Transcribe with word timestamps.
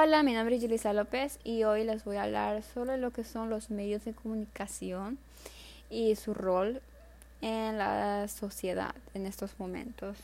Hola, 0.00 0.22
mi 0.22 0.32
nombre 0.32 0.54
es 0.54 0.62
Yulisa 0.62 0.92
López 0.92 1.40
y 1.42 1.64
hoy 1.64 1.82
les 1.82 2.04
voy 2.04 2.18
a 2.18 2.22
hablar 2.22 2.62
sobre 2.62 2.98
lo 2.98 3.10
que 3.10 3.24
son 3.24 3.50
los 3.50 3.68
medios 3.68 4.04
de 4.04 4.12
comunicación 4.12 5.18
y 5.90 6.14
su 6.14 6.34
rol 6.34 6.80
en 7.40 7.78
la 7.78 8.28
sociedad 8.28 8.94
en 9.14 9.26
estos 9.26 9.58
momentos. 9.58 10.16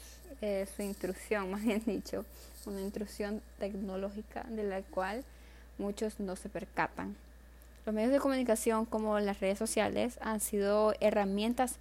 Eh, 0.42 0.68
su 0.76 0.82
intrusión, 0.82 1.50
más 1.50 1.64
bien 1.64 1.82
dicho, 1.84 2.24
una 2.66 2.82
intrusión 2.82 3.42
tecnológica 3.58 4.44
de 4.48 4.62
la 4.62 4.80
cual 4.82 5.24
muchos 5.78 6.20
no 6.20 6.36
se 6.36 6.48
percatan. 6.48 7.16
Los 7.84 7.96
medios 7.96 8.12
de 8.12 8.20
comunicación 8.20 8.84
como 8.84 9.18
las 9.18 9.40
redes 9.40 9.58
sociales 9.58 10.18
han 10.20 10.38
sido 10.38 10.94
herramientas 11.00 11.78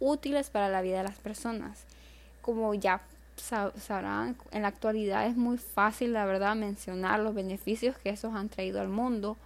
útiles 0.00 0.50
para 0.50 0.68
la 0.68 0.82
vida 0.82 0.96
de 0.96 1.04
las 1.04 1.18
personas. 1.18 1.84
Como 2.42 2.74
ya 2.74 3.02
sabrán, 3.36 4.36
en 4.50 4.62
la 4.62 4.68
actualidad 4.68 5.26
es 5.26 5.36
muy 5.36 5.58
fácil, 5.58 6.12
la 6.12 6.24
verdad, 6.24 6.56
mencionar 6.56 7.20
los 7.20 7.34
beneficios 7.34 7.96
que 7.98 8.10
esos 8.10 8.34
han 8.34 8.48
traído 8.48 8.80
al 8.80 8.88
mundo, 8.88 9.36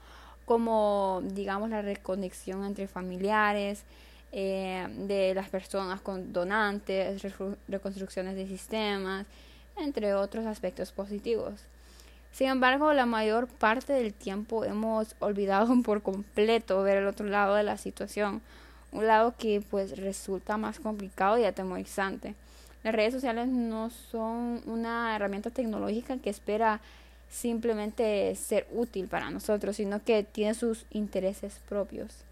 como, 0.44 1.22
digamos, 1.24 1.70
la 1.70 1.82
reconexión 1.82 2.64
entre 2.64 2.88
familiares, 2.88 3.84
eh, 4.32 4.86
de 5.08 5.34
las 5.34 5.48
personas 5.48 6.00
con 6.00 6.32
donantes, 6.32 7.20
reconstrucciones 7.68 8.36
de 8.36 8.46
sistemas, 8.46 9.26
entre 9.76 10.14
otros 10.14 10.46
aspectos 10.46 10.92
positivos. 10.92 11.60
Sin 12.32 12.48
embargo, 12.48 12.92
la 12.92 13.06
mayor 13.06 13.48
parte 13.48 13.92
del 13.92 14.14
tiempo 14.14 14.64
hemos 14.64 15.16
olvidado 15.18 15.74
por 15.82 16.02
completo 16.02 16.82
ver 16.82 16.98
el 16.98 17.06
otro 17.06 17.26
lado 17.26 17.56
de 17.56 17.64
la 17.64 17.76
situación, 17.76 18.40
un 18.92 19.06
lado 19.06 19.34
que 19.36 19.62
pues 19.68 19.98
resulta 19.98 20.56
más 20.56 20.78
complicado 20.78 21.38
y 21.38 21.44
atemorizante. 21.44 22.34
Las 22.82 22.94
redes 22.94 23.12
sociales 23.12 23.48
no 23.48 23.90
son 23.90 24.62
una 24.66 25.14
herramienta 25.14 25.50
tecnológica 25.50 26.16
que 26.18 26.30
espera 26.30 26.80
simplemente 27.28 28.34
ser 28.34 28.66
útil 28.72 29.06
para 29.06 29.30
nosotros, 29.30 29.76
sino 29.76 30.02
que 30.02 30.24
tiene 30.24 30.54
sus 30.54 30.86
intereses 30.90 31.60
propios. 31.68 32.24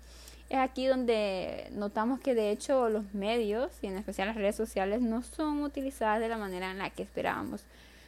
Es 0.49 0.59
aquí 0.59 0.87
donde 0.87 1.69
notamos 1.73 2.21
que 2.21 2.35
de 2.35 2.51
hecho 2.51 2.89
los 2.89 3.13
medios, 3.13 3.71
y 3.83 3.87
en 3.87 3.99
especial 3.99 4.29
las 4.29 4.37
redes 4.37 4.57
sociales, 4.57 5.03
no 5.03 5.23
son 5.23 5.63
utilizadas 5.63 6.21
de 6.21 6.29
la 6.29 6.39
manera 6.39 6.71
en 6.71 6.79
la 6.79 6.89
que 6.89 7.03
esperábamos. 7.03 7.63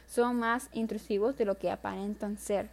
Son 0.09 0.35
más 0.37 0.67
intrusivos 0.73 1.37
de 1.37 1.45
lo 1.45 1.57
que 1.59 1.69
aparentan 1.69 2.37
ser. 2.37 2.67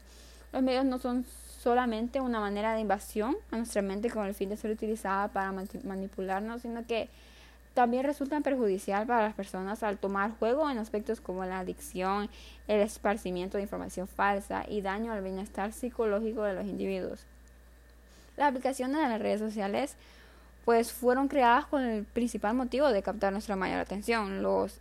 Los 0.53 0.63
medios 0.63 0.87
no 0.87 0.99
son 0.99 1.27
solamente 1.61 2.21
una 2.21 2.41
manera 2.41 2.73
de 2.73 2.81
invasión 2.81 3.37
a 3.51 3.59
nuestra 3.59 3.83
mente 3.83 4.11
con 4.11 4.25
el 4.27 4.35
fin 4.35 4.49
de 4.49 4.57
ser 4.57 4.71
utilizada 4.71 5.29
para 5.29 5.53
manipularnos, 5.53 6.63
sino 6.63 6.87
que 6.87 7.11
también 7.79 8.03
resultan 8.03 8.43
perjudicial 8.43 9.07
para 9.07 9.23
las 9.23 9.35
personas 9.35 9.85
al 9.85 9.99
tomar 9.99 10.33
juego 10.41 10.69
en 10.69 10.79
aspectos 10.79 11.21
como 11.21 11.45
la 11.45 11.61
adicción, 11.61 12.29
el 12.67 12.81
esparcimiento 12.81 13.57
de 13.57 13.63
información 13.63 14.09
falsa 14.09 14.65
y 14.69 14.81
daño 14.81 15.13
al 15.13 15.23
bienestar 15.23 15.73
psicológico 15.73 16.43
de 16.43 16.55
los 16.55 16.65
individuos. 16.65 17.21
Las 18.37 18.49
aplicaciones 18.49 18.97
de 18.97 19.09
las 19.09 19.21
redes 19.21 19.39
sociales 19.39 19.95
pues 20.65 20.93
fueron 20.93 21.29
creadas 21.29 21.67
con 21.67 21.85
el 21.85 22.03
principal 22.03 22.57
motivo 22.57 22.89
de 22.89 23.01
captar 23.01 23.33
nuestra 23.33 23.55
mayor 23.55 23.79
atención. 23.79 24.43
Los 24.43 24.81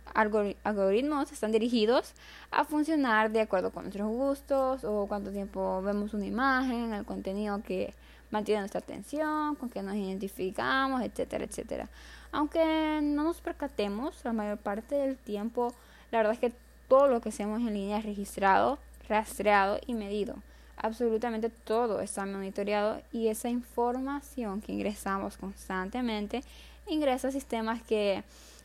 algoritmos 0.64 1.30
están 1.30 1.52
dirigidos 1.52 2.14
a 2.50 2.64
funcionar 2.64 3.30
de 3.30 3.42
acuerdo 3.42 3.70
con 3.70 3.84
nuestros 3.84 4.08
gustos 4.08 4.82
o 4.82 5.06
cuánto 5.06 5.30
tiempo 5.30 5.82
vemos 5.82 6.14
una 6.14 6.26
imagen, 6.26 6.92
el 6.94 7.04
contenido 7.04 7.62
que 7.62 7.94
mantiene 8.30 8.60
nuestra 8.60 8.80
atención, 8.80 9.54
con 9.56 9.70
que 9.70 9.82
nos 9.82 9.94
identificamos, 9.94 11.02
etcétera, 11.02 11.44
etcétera. 11.44 11.88
Aunque 12.32 13.00
no 13.02 13.24
nos 13.24 13.40
percatemos, 13.40 14.22
la 14.24 14.32
mayor 14.32 14.58
parte 14.58 14.94
del 14.94 15.16
tiempo, 15.16 15.72
la 16.10 16.18
verdad 16.18 16.34
es 16.34 16.38
que 16.38 16.52
todo 16.88 17.08
lo 17.08 17.20
que 17.20 17.30
hacemos 17.30 17.60
en 17.60 17.74
línea 17.74 17.98
es 17.98 18.04
registrado, 18.04 18.78
rastreado 19.08 19.78
y 19.86 19.94
medido. 19.94 20.36
Absolutamente 20.76 21.50
todo 21.50 22.00
está 22.00 22.24
monitoreado 22.24 23.02
y 23.12 23.28
esa 23.28 23.48
información 23.48 24.60
que 24.60 24.72
ingresamos 24.72 25.36
constantemente 25.36 26.44
ingresa 26.86 27.28
a 27.28 27.32
sistemas 27.32 27.82
que 27.82 28.22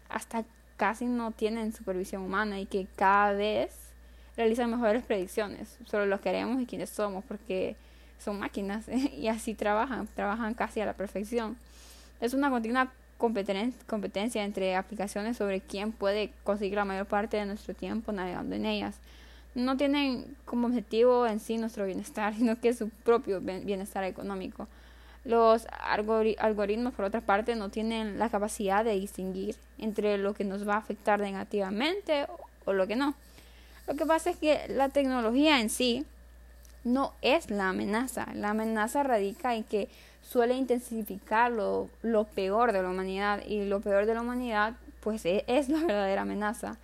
hasta 0.09 0.45
casi 0.77 1.05
no 1.05 1.31
tienen 1.31 1.73
supervisión 1.73 2.23
humana 2.23 2.59
y 2.59 2.65
que 2.65 2.87
cada 2.95 3.33
vez 3.33 3.71
realizan 4.37 4.69
mejores 4.69 5.03
predicciones 5.03 5.77
sobre 5.85 6.05
lo 6.05 6.17
que 6.17 6.23
queremos 6.23 6.61
y 6.61 6.65
quiénes 6.65 6.89
somos 6.89 7.23
porque 7.25 7.75
son 8.23 8.39
máquinas 8.39 8.85
y 9.17 9.27
así 9.27 9.53
trabajan, 9.53 10.07
trabajan 10.15 10.53
casi 10.53 10.81
a 10.81 10.85
la 10.85 10.93
perfección. 10.93 11.57
Es 12.21 12.33
una 12.33 12.49
continua 12.49 12.91
competencia 13.17 14.43
entre 14.43 14.75
aplicaciones 14.75 15.37
sobre 15.37 15.61
quién 15.61 15.91
puede 15.91 16.31
conseguir 16.43 16.75
la 16.75 16.85
mayor 16.85 17.05
parte 17.05 17.37
de 17.37 17.45
nuestro 17.45 17.73
tiempo 17.73 18.11
navegando 18.11 18.55
en 18.55 18.65
ellas. 18.65 18.95
No 19.55 19.77
tienen 19.77 20.35
como 20.45 20.67
objetivo 20.67 21.27
en 21.27 21.39
sí 21.39 21.57
nuestro 21.57 21.85
bienestar, 21.85 22.33
sino 22.37 22.59
que 22.59 22.73
su 22.73 22.89
propio 22.89 23.39
bienestar 23.41 24.03
económico. 24.03 24.67
Los 25.25 25.67
algoritmos, 26.37 26.93
por 26.93 27.05
otra 27.05 27.21
parte, 27.21 27.55
no 27.55 27.69
tienen 27.69 28.19
la 28.19 28.29
capacidad 28.29 28.83
de 28.83 28.99
distinguir 28.99 29.55
entre 29.77 30.17
lo 30.17 30.33
que 30.33 30.43
nos 30.43 30.67
va 30.67 30.73
a 30.73 30.79
afectar 30.79 31.21
negativamente 31.21 32.27
o 32.65 32.73
lo 32.73 32.87
que 32.87 32.97
no. 32.97 33.15
Lo 33.87 33.95
que 33.95 34.05
pasa 34.05 34.31
es 34.31 34.37
que 34.37 34.65
la 34.67 34.89
tecnología 34.89 35.61
en 35.61 35.69
sí 35.69 36.05
no 36.83 37.13
es 37.21 37.49
la 37.49 37.69
amenaza. 37.69 38.27
La 38.33 38.51
amenaza 38.51 39.03
radica 39.03 39.55
en 39.55 39.63
que 39.63 39.89
suele 40.21 40.55
intensificar 40.55 41.51
lo, 41.51 41.89
peor 42.35 42.71
de 42.71 42.81
la 42.81 42.89
humanidad 42.89 43.45
y 43.45 43.65
lo 43.65 43.81
peor 43.81 44.05
de 44.05 44.13
la 44.13 44.21
humanidad 44.21 44.73
pues 45.01 45.25
e, 45.25 45.43
es, 45.47 45.69
la 45.69 45.79
verdadera 45.79 46.21
amenaza. 46.21 46.77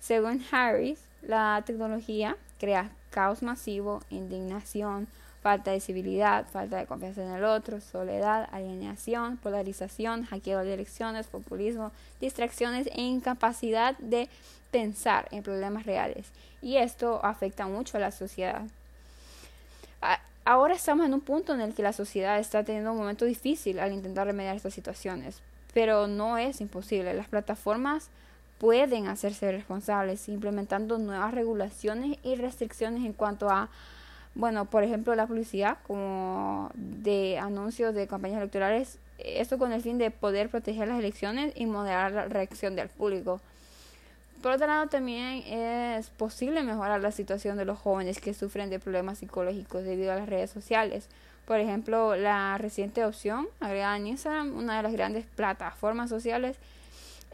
Según 0.00 0.44
Harris, 0.50 0.98
la 1.22 1.62
tecnología 1.64 2.36
crea 2.58 2.90
caos 3.10 3.42
masivo, 3.42 4.02
indignación, 4.10 5.06
falta 5.42 5.70
de 5.70 5.80
civilidad, 5.80 6.46
falta 6.46 6.78
de 6.78 6.86
confianza 6.86 7.22
en 7.22 7.32
el 7.32 7.44
otro, 7.44 7.80
soledad, 7.80 8.48
alienación, 8.52 9.36
polarización, 9.36 10.24
hackeo 10.24 10.60
de 10.60 10.74
elecciones, 10.74 11.26
populismo, 11.26 11.92
distracciones 12.20 12.88
e 12.92 13.02
incapacidad 13.02 13.96
de 13.98 14.28
pensar 14.70 15.28
en 15.30 15.42
problemas 15.42 15.84
reales. 15.84 16.28
Y 16.62 16.76
esto 16.76 17.20
afecta 17.24 17.66
mucho 17.66 17.96
a 17.96 18.00
la 18.00 18.12
sociedad 18.12 18.62
ahora 20.44 20.74
estamos 20.74 21.06
en 21.06 21.14
un 21.14 21.20
punto 21.20 21.54
en 21.54 21.60
el 21.60 21.74
que 21.74 21.82
la 21.82 21.92
sociedad 21.92 22.38
está 22.38 22.64
teniendo 22.64 22.92
un 22.92 22.98
momento 22.98 23.24
difícil 23.24 23.78
al 23.78 23.92
intentar 23.92 24.26
remediar 24.26 24.56
estas 24.56 24.74
situaciones, 24.74 25.40
pero 25.72 26.06
no 26.06 26.38
es 26.38 26.60
imposible. 26.60 27.14
Las 27.14 27.28
plataformas 27.28 28.10
pueden 28.58 29.08
hacerse 29.08 29.50
responsables 29.50 30.28
implementando 30.28 30.98
nuevas 30.98 31.34
regulaciones 31.34 32.18
y 32.22 32.36
restricciones 32.36 33.04
en 33.04 33.12
cuanto 33.12 33.50
a, 33.50 33.68
bueno, 34.34 34.66
por 34.66 34.84
ejemplo, 34.84 35.14
la 35.14 35.26
publicidad 35.26 35.78
como 35.86 36.70
de 36.74 37.38
anuncios 37.38 37.94
de 37.94 38.06
campañas 38.06 38.38
electorales, 38.38 38.98
esto 39.18 39.58
con 39.58 39.72
el 39.72 39.82
fin 39.82 39.98
de 39.98 40.10
poder 40.10 40.48
proteger 40.48 40.88
las 40.88 40.98
elecciones 40.98 41.52
y 41.56 41.66
moderar 41.66 42.12
la 42.12 42.26
reacción 42.26 42.76
del 42.76 42.88
público. 42.88 43.40
Por 44.42 44.50
otro 44.50 44.66
lado, 44.66 44.88
también 44.88 45.44
es 45.46 46.10
posible 46.10 46.64
mejorar 46.64 47.00
la 47.00 47.12
situación 47.12 47.56
de 47.56 47.64
los 47.64 47.78
jóvenes 47.78 48.20
que 48.20 48.34
sufren 48.34 48.70
de 48.70 48.80
problemas 48.80 49.18
psicológicos 49.18 49.84
debido 49.84 50.12
a 50.12 50.16
las 50.16 50.28
redes 50.28 50.50
sociales. 50.50 51.08
Por 51.46 51.60
ejemplo, 51.60 52.16
la 52.16 52.58
reciente 52.58 53.04
opción 53.04 53.46
agregada 53.60 53.96
en 53.96 54.08
Instagram, 54.08 54.56
una 54.56 54.76
de 54.76 54.82
las 54.82 54.92
grandes 54.92 55.26
plataformas 55.36 56.10
sociales 56.10 56.56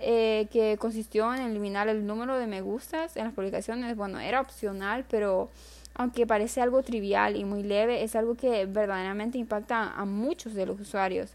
eh, 0.00 0.48
que 0.52 0.76
consistió 0.78 1.34
en 1.34 1.40
eliminar 1.40 1.88
el 1.88 2.06
número 2.06 2.38
de 2.38 2.46
me 2.46 2.60
gustas 2.60 3.16
en 3.16 3.24
las 3.24 3.32
publicaciones. 3.32 3.96
Bueno, 3.96 4.20
era 4.20 4.42
opcional, 4.42 5.06
pero 5.08 5.48
aunque 5.94 6.26
parece 6.26 6.60
algo 6.60 6.82
trivial 6.82 7.36
y 7.36 7.44
muy 7.44 7.62
leve, 7.62 8.02
es 8.02 8.16
algo 8.16 8.34
que 8.34 8.66
verdaderamente 8.66 9.38
impacta 9.38 9.92
a 9.94 10.04
muchos 10.04 10.52
de 10.54 10.66
los 10.66 10.78
usuarios. 10.78 11.30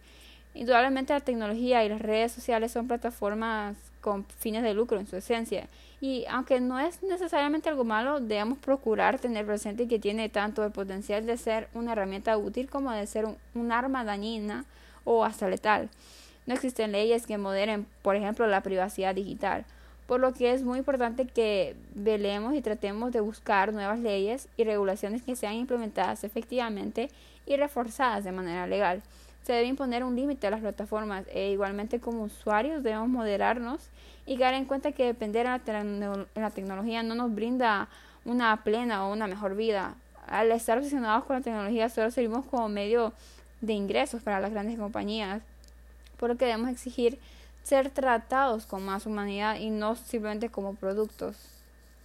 Indudablemente 0.53 1.13
la 1.13 1.19
tecnología 1.19 1.83
y 1.83 1.89
las 1.89 2.01
redes 2.01 2.31
sociales 2.31 2.71
son 2.71 2.87
plataformas 2.87 3.75
con 4.01 4.25
fines 4.25 4.61
de 4.61 4.73
lucro 4.73 4.99
en 4.99 5.07
su 5.07 5.15
esencia. 5.15 5.67
Y 5.99 6.25
aunque 6.29 6.59
no 6.59 6.79
es 6.79 7.01
necesariamente 7.01 7.69
algo 7.69 7.85
malo, 7.85 8.19
debemos 8.19 8.59
procurar 8.59 9.19
tener 9.19 9.45
presente 9.45 9.87
que 9.87 9.99
tiene 9.99 10.29
tanto 10.29 10.63
el 10.63 10.71
potencial 10.71 11.25
de 11.25 11.37
ser 11.37 11.69
una 11.73 11.93
herramienta 11.93 12.37
útil 12.37 12.69
como 12.69 12.91
de 12.91 13.07
ser 13.07 13.25
un, 13.55 13.71
arma 13.71 14.03
dañina 14.03 14.65
o 15.05 15.23
hasta 15.23 15.47
letal. 15.47 15.89
No 16.45 16.53
existen 16.53 16.91
leyes 16.91 17.25
que 17.25 17.37
moderen, 17.37 17.87
por 18.01 18.15
ejemplo, 18.15 18.45
la 18.47 18.61
privacidad 18.61 19.15
digital, 19.15 19.65
por 20.05 20.19
lo 20.19 20.33
que 20.33 20.51
es 20.51 20.63
muy 20.63 20.79
importante 20.79 21.25
que 21.25 21.75
velemos 21.95 22.53
y 22.53 22.61
tratemos 22.61 23.13
de 23.13 23.21
buscar 23.21 23.71
nuevas 23.71 23.99
leyes 23.99 24.49
y 24.57 24.65
regulaciones 24.65 25.23
que 25.23 25.37
sean 25.37 25.53
implementadas 25.53 26.25
efectivamente 26.25 27.09
y 27.45 27.55
reforzadas 27.55 28.25
de 28.25 28.33
manera 28.33 28.67
legal 28.67 29.01
se 29.43 29.53
debe 29.53 29.67
imponer 29.67 30.03
un 30.03 30.15
límite 30.15 30.47
a 30.47 30.51
las 30.51 30.61
plataformas 30.61 31.25
e 31.33 31.51
igualmente 31.51 31.99
como 31.99 32.23
usuarios 32.23 32.81
debemos 32.81 33.09
moderarnos 33.09 33.81
y 34.25 34.37
dar 34.37 34.53
en 34.53 34.65
cuenta 34.65 34.93
que 34.93 35.05
depender 35.05 35.45
de 35.61 36.25
la, 36.35 36.49
tecnología 36.49 37.03
no 37.03 37.13
nos 37.13 37.33
brinda 37.33 37.89
una 38.23 38.63
plena 38.63 39.05
o 39.05 39.11
una 39.11 39.27
mejor 39.27 39.55
vida. 39.55 39.95
Al 40.27 40.51
estar 40.51 40.77
obsesionados 40.77 41.25
con 41.25 41.35
la 41.35 41.41
tecnología 41.41 41.89
solo 41.89 42.09
servimos 42.09 42.45
como 42.45 42.69
medio 42.69 43.11
de 43.59 43.73
ingresos 43.73 44.21
para 44.23 44.39
las 44.39 44.51
grandes 44.51 44.79
compañías, 44.79 45.41
por 46.17 46.29
lo 46.29 46.37
que 46.37 46.45
debemos 46.45 46.69
exigir 46.69 47.19
ser 47.63 47.89
tratados 47.89 48.65
con 48.65 48.85
más 48.85 49.05
humanidad 49.05 49.57
y 49.57 49.69
no 49.69 49.95
simplemente 49.95 50.49
como 50.49 50.75
productos. 50.75 51.52